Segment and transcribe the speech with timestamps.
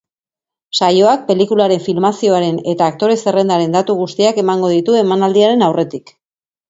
[0.77, 6.13] Saioak pelikularen filmazioaren eta aktore zerrendaren datu guztiak emango ditu emanaldiaren aurretik.